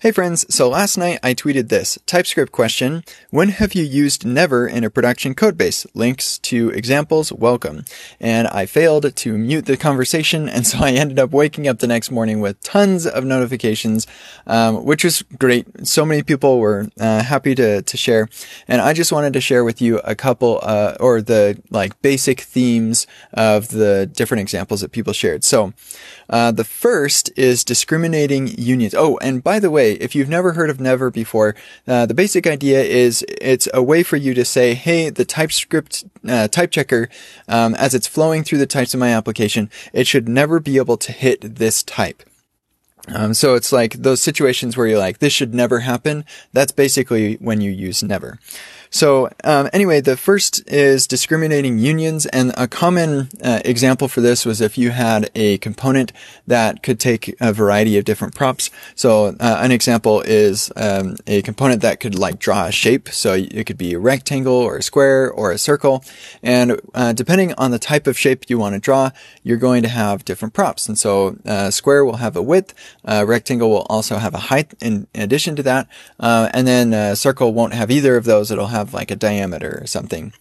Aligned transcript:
Hey 0.00 0.12
friends, 0.12 0.46
so 0.54 0.68
last 0.68 0.96
night 0.96 1.18
I 1.24 1.34
tweeted 1.34 1.70
this 1.70 1.98
TypeScript 2.06 2.52
question 2.52 3.02
When 3.30 3.48
have 3.48 3.74
you 3.74 3.82
used 3.82 4.24
never 4.24 4.64
in 4.64 4.84
a 4.84 4.90
production 4.90 5.34
codebase? 5.34 5.88
Links 5.92 6.38
to 6.38 6.70
examples, 6.70 7.32
welcome. 7.32 7.84
And 8.20 8.46
I 8.46 8.64
failed 8.64 9.16
to 9.16 9.36
mute 9.36 9.66
the 9.66 9.76
conversation, 9.76 10.48
and 10.48 10.64
so 10.64 10.78
I 10.78 10.92
ended 10.92 11.18
up 11.18 11.32
waking 11.32 11.66
up 11.66 11.80
the 11.80 11.88
next 11.88 12.12
morning 12.12 12.38
with 12.38 12.62
tons 12.62 13.08
of 13.08 13.24
notifications, 13.24 14.06
um, 14.46 14.84
which 14.84 15.02
was 15.02 15.22
great. 15.36 15.66
So 15.84 16.04
many 16.04 16.22
people 16.22 16.60
were 16.60 16.86
uh, 17.00 17.24
happy 17.24 17.56
to, 17.56 17.82
to 17.82 17.96
share. 17.96 18.28
And 18.68 18.80
I 18.80 18.92
just 18.92 19.10
wanted 19.10 19.32
to 19.32 19.40
share 19.40 19.64
with 19.64 19.82
you 19.82 19.98
a 20.04 20.14
couple, 20.14 20.60
uh, 20.62 20.96
or 21.00 21.20
the 21.20 21.60
like 21.70 22.00
basic 22.02 22.42
themes 22.42 23.08
of 23.32 23.70
the 23.70 24.06
different 24.06 24.42
examples 24.42 24.80
that 24.82 24.92
people 24.92 25.12
shared. 25.12 25.42
So 25.42 25.72
uh, 26.30 26.52
the 26.52 26.62
first 26.62 27.32
is 27.36 27.64
discriminating 27.64 28.46
unions. 28.46 28.94
Oh, 28.94 29.18
and 29.18 29.42
by 29.42 29.58
the 29.58 29.72
way, 29.72 29.87
if 29.94 30.14
you've 30.14 30.28
never 30.28 30.52
heard 30.52 30.70
of 30.70 30.80
Never 30.80 31.10
before, 31.10 31.54
uh, 31.86 32.06
the 32.06 32.14
basic 32.14 32.46
idea 32.46 32.82
is 32.82 33.24
it's 33.40 33.68
a 33.74 33.82
way 33.82 34.02
for 34.02 34.16
you 34.16 34.34
to 34.34 34.44
say, 34.44 34.74
hey, 34.74 35.10
the 35.10 35.24
TypeScript 35.24 36.04
uh, 36.28 36.48
type 36.48 36.70
checker, 36.70 37.08
um, 37.48 37.74
as 37.74 37.94
it's 37.94 38.06
flowing 38.06 38.44
through 38.44 38.58
the 38.58 38.66
types 38.66 38.94
of 38.94 39.00
my 39.00 39.10
application, 39.10 39.70
it 39.92 40.06
should 40.06 40.28
never 40.28 40.60
be 40.60 40.76
able 40.76 40.96
to 40.98 41.12
hit 41.12 41.56
this 41.56 41.82
type. 41.82 42.22
Um, 43.14 43.34
so 43.34 43.54
it's 43.54 43.72
like 43.72 43.94
those 43.94 44.22
situations 44.22 44.76
where 44.76 44.86
you're 44.86 44.98
like, 44.98 45.18
this 45.18 45.32
should 45.32 45.54
never 45.54 45.80
happen. 45.80 46.24
That's 46.52 46.72
basically 46.72 47.36
when 47.36 47.60
you 47.60 47.70
use 47.70 48.02
never. 48.02 48.38
So 48.90 49.30
um, 49.44 49.68
anyway, 49.72 50.00
the 50.00 50.16
first 50.16 50.68
is 50.70 51.06
discriminating 51.06 51.78
unions, 51.78 52.26
and 52.26 52.52
a 52.56 52.66
common 52.66 53.28
uh, 53.42 53.60
example 53.64 54.08
for 54.08 54.20
this 54.20 54.46
was 54.46 54.60
if 54.60 54.78
you 54.78 54.90
had 54.90 55.30
a 55.34 55.58
component 55.58 56.12
that 56.46 56.82
could 56.82 56.98
take 56.98 57.34
a 57.40 57.52
variety 57.52 57.98
of 57.98 58.04
different 58.04 58.34
props. 58.34 58.70
So 58.94 59.36
uh, 59.40 59.58
an 59.60 59.72
example 59.72 60.22
is 60.22 60.72
um, 60.76 61.16
a 61.26 61.42
component 61.42 61.82
that 61.82 62.00
could 62.00 62.14
like 62.14 62.38
draw 62.38 62.66
a 62.66 62.72
shape. 62.72 63.08
So 63.10 63.34
it 63.34 63.66
could 63.66 63.78
be 63.78 63.94
a 63.94 63.98
rectangle 63.98 64.54
or 64.54 64.76
a 64.76 64.82
square 64.82 65.30
or 65.30 65.52
a 65.52 65.58
circle, 65.58 66.02
and 66.42 66.80
uh, 66.94 67.12
depending 67.12 67.52
on 67.54 67.70
the 67.70 67.78
type 67.78 68.06
of 68.06 68.18
shape 68.18 68.48
you 68.48 68.58
want 68.58 68.74
to 68.74 68.80
draw, 68.80 69.10
you're 69.42 69.58
going 69.58 69.82
to 69.82 69.88
have 69.88 70.24
different 70.24 70.54
props. 70.54 70.88
And 70.88 70.98
so 70.98 71.36
uh, 71.44 71.70
square 71.70 72.04
will 72.04 72.16
have 72.16 72.36
a 72.36 72.42
width, 72.42 72.74
rectangle 73.04 73.70
will 73.70 73.86
also 73.90 74.16
have 74.16 74.34
a 74.34 74.38
height 74.38 74.74
in, 74.80 75.06
addition 75.14 75.56
to 75.56 75.62
that, 75.62 75.88
uh, 76.20 76.48
and 76.54 76.66
then 76.66 77.16
circle 77.16 77.52
won't 77.52 77.74
have 77.74 77.90
either 77.90 78.16
of 78.16 78.24
those. 78.24 78.50
It'll 78.50 78.68
have 78.68 78.77
have 78.78 78.94
like 78.94 79.10
a 79.10 79.16
diameter 79.16 79.78
or 79.82 79.86
something. 79.86 80.32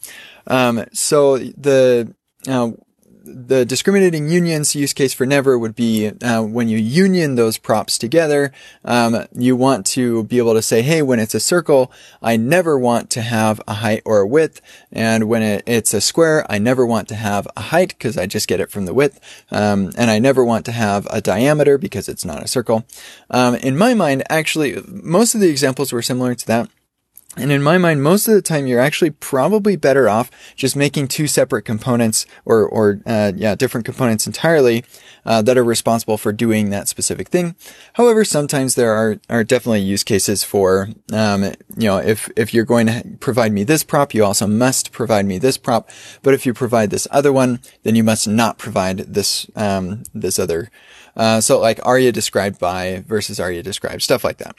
Um, 0.48 0.86
so 0.94 1.38
the 1.38 2.14
uh, 2.48 2.72
the 3.28 3.66
discriminating 3.66 4.30
unions 4.30 4.76
use 4.76 4.94
case 4.94 5.14
for 5.14 5.26
never 5.26 5.60
would 5.60 5.76
be 5.76 6.08
uh, 6.08 6.42
when 6.42 6.70
you 6.70 6.78
union 6.78 7.36
those 7.36 7.58
props 7.58 7.98
together. 7.98 8.52
Um, 8.86 9.26
you 9.34 9.56
want 9.56 9.86
to 9.88 10.24
be 10.24 10.38
able 10.38 10.54
to 10.54 10.62
say, 10.62 10.82
"Hey, 10.82 11.02
when 11.02 11.20
it's 11.20 11.36
a 11.36 11.40
circle, 11.40 11.92
I 12.22 12.38
never 12.38 12.80
want 12.80 13.10
to 13.12 13.22
have 13.22 13.62
a 13.68 13.76
height 13.76 14.02
or 14.06 14.20
a 14.20 14.28
width, 14.28 14.62
and 14.92 15.28
when 15.28 15.44
it, 15.44 15.64
it's 15.68 15.94
a 15.94 16.02
square, 16.02 16.46
I 16.50 16.58
never 16.58 16.86
want 16.86 17.08
to 17.10 17.16
have 17.16 17.48
a 17.56 17.62
height 17.62 17.90
because 17.90 18.18
I 18.18 18.26
just 18.26 18.48
get 18.48 18.62
it 18.62 18.72
from 18.72 18.86
the 18.86 18.94
width, 18.94 19.20
um, 19.52 19.92
and 19.98 20.10
I 20.10 20.20
never 20.20 20.44
want 20.44 20.66
to 20.66 20.72
have 20.72 21.06
a 21.10 21.22
diameter 21.22 21.78
because 21.78 22.08
it's 22.08 22.26
not 22.26 22.44
a 22.44 22.48
circle." 22.48 22.86
Um, 23.30 23.56
in 23.56 23.78
my 23.78 23.94
mind, 23.94 24.24
actually, 24.30 24.82
most 24.88 25.36
of 25.36 25.42
the 25.42 25.50
examples 25.50 25.92
were 25.92 26.02
similar 26.02 26.34
to 26.36 26.48
that. 26.48 26.70
And 27.38 27.52
in 27.52 27.62
my 27.62 27.78
mind, 27.78 28.02
most 28.02 28.28
of 28.28 28.34
the 28.34 28.42
time, 28.42 28.68
you're 28.68 28.80
actually 28.80 29.12
probably 29.12 29.76
better 29.76 30.10
off 30.10 30.32
just 30.56 30.76
making 30.76 31.08
two 31.08 31.28
separate 31.28 31.64
components 31.64 32.26
or, 32.46 32.68
or 32.68 33.00
uh, 33.06 33.32
yeah, 33.36 33.56
different 33.56 33.86
components 33.86 34.26
entirely 34.26 34.84
uh, 35.26 35.42
that 35.44 35.58
are 35.58 35.64
responsible 35.64 36.18
for 36.18 36.34
doing 36.34 36.70
that 36.70 36.88
specific 36.88 37.30
thing. 37.30 37.56
However, 37.94 38.26
sometimes 38.26 38.76
there 38.76 38.92
are 38.92 39.20
are 39.30 39.44
definitely 39.44 39.82
use 39.82 40.04
cases 40.04 40.44
for, 40.44 40.90
um, 41.12 41.52
you 41.78 41.88
know, 41.88 41.98
if 41.98 42.30
if 42.36 42.54
you're 42.54 42.66
going 42.66 42.88
to 42.88 43.04
provide 43.20 43.54
me 43.54 43.64
this 43.64 43.84
prop, 43.84 44.14
you 44.14 44.26
also 44.26 44.48
must 44.48 44.92
provide 44.92 45.26
me 45.26 45.38
this 45.38 45.58
prop. 45.58 45.90
But 46.24 46.34
if 46.34 46.46
you 46.46 46.54
provide 46.54 46.90
this 46.90 47.08
other 47.12 47.32
one, 47.32 47.60
then 47.84 47.96
you 47.96 48.04
must 48.04 48.28
not 48.28 48.58
provide 48.58 48.98
this 48.98 49.48
um, 49.56 50.04
this 50.14 50.40
other. 50.40 50.70
Uh, 51.16 51.42
so 51.42 51.60
like 51.60 51.80
Aria 51.84 52.12
described 52.12 52.60
by 52.60 53.04
versus 53.08 53.40
Aria 53.40 53.64
described, 53.64 54.04
stuff 54.04 54.24
like 54.24 54.38
that. 54.38 54.56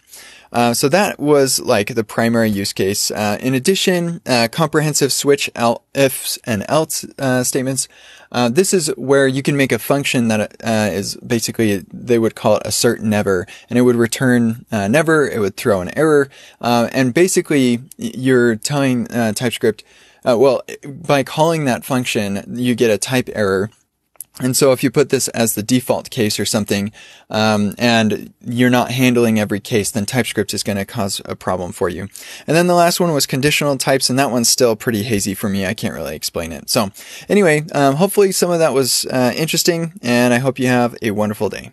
Uh, 0.52 0.74
so 0.74 0.88
that 0.88 1.20
was 1.20 1.60
like 1.60 1.94
the 1.94 2.04
primary 2.04 2.50
use 2.50 2.72
case. 2.72 3.10
Uh, 3.10 3.38
in 3.40 3.54
addition, 3.54 4.20
uh, 4.26 4.48
comprehensive 4.50 5.12
switch 5.12 5.50
el- 5.54 5.84
ifs 5.94 6.38
and 6.44 6.64
else 6.68 7.04
uh, 7.18 7.44
statements. 7.44 7.86
Uh, 8.30 8.48
this 8.48 8.74
is 8.74 8.88
where 8.96 9.26
you 9.26 9.42
can 9.42 9.56
make 9.56 9.72
a 9.72 9.78
function 9.78 10.28
that 10.28 10.54
uh, 10.62 10.90
is 10.92 11.16
basically 11.16 11.84
they 11.92 12.18
would 12.18 12.34
call 12.34 12.56
it 12.56 12.62
assert 12.66 13.00
never, 13.00 13.46
and 13.70 13.78
it 13.78 13.82
would 13.82 13.96
return 13.96 14.66
never. 14.70 15.26
It 15.26 15.38
would 15.38 15.56
throw 15.56 15.80
an 15.80 15.96
error, 15.96 16.28
and 16.60 17.07
basically 17.14 17.80
you're 17.96 18.56
telling 18.56 19.06
TypeScript. 19.06 19.84
well, 20.24 20.62
by 20.86 21.22
calling 21.22 21.64
that 21.64 21.84
function, 21.84 22.44
you 22.54 22.74
get 22.74 22.90
a 22.90 22.98
type 22.98 23.28
error 23.34 23.70
and 24.40 24.56
so 24.56 24.72
if 24.72 24.84
you 24.84 24.90
put 24.90 25.08
this 25.10 25.28
as 25.28 25.54
the 25.54 25.62
default 25.62 26.10
case 26.10 26.38
or 26.38 26.44
something, 26.44 26.92
um, 27.28 27.74
and 27.76 28.32
you're 28.44 28.70
not 28.70 28.92
handling 28.92 29.38
every 29.38 29.60
case, 29.60 29.90
then 29.90 30.06
TypeScript 30.06 30.54
is 30.54 30.62
going 30.62 30.78
to 30.78 30.84
cause 30.84 31.20
a 31.24 31.34
problem 31.34 31.72
for 31.72 31.88
you. 31.88 32.02
And 32.46 32.56
then 32.56 32.68
the 32.68 32.74
last 32.74 33.00
one 33.00 33.12
was 33.12 33.26
conditional 33.26 33.76
types, 33.76 34.08
and 34.08 34.18
that 34.18 34.30
one's 34.30 34.48
still 34.48 34.76
pretty 34.76 35.02
hazy 35.02 35.34
for 35.34 35.48
me. 35.48 35.66
I 35.66 35.74
can't 35.74 35.94
really 35.94 36.14
explain 36.14 36.52
it. 36.52 36.70
So 36.70 36.90
anyway, 37.28 37.64
um, 37.72 37.96
hopefully 37.96 38.32
some 38.32 38.50
of 38.50 38.60
that 38.60 38.72
was 38.72 39.06
uh, 39.06 39.32
interesting, 39.36 39.94
and 40.02 40.32
I 40.32 40.38
hope 40.38 40.58
you 40.58 40.68
have 40.68 40.96
a 41.02 41.10
wonderful 41.10 41.48
day. 41.48 41.72